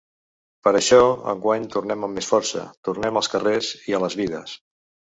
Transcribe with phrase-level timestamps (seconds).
[0.67, 1.01] Per això,
[1.33, 4.61] enguany tornem amb més força, tornem als carrers i a les vides.